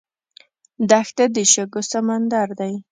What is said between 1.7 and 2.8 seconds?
سمندر دی.